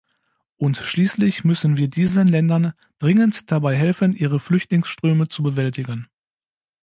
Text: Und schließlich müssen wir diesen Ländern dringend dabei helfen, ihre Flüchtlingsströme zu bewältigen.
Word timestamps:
Und 0.57 0.77
schließlich 0.77 1.43
müssen 1.43 1.77
wir 1.77 1.87
diesen 1.87 2.27
Ländern 2.27 2.73
dringend 2.97 3.51
dabei 3.51 3.75
helfen, 3.75 4.13
ihre 4.15 4.39
Flüchtlingsströme 4.39 5.27
zu 5.27 5.43
bewältigen. 5.43 6.07